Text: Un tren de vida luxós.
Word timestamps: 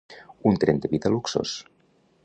Un 0.51 0.55
tren 0.61 0.77
de 0.83 0.91
vida 0.93 1.13
luxós. 1.13 1.51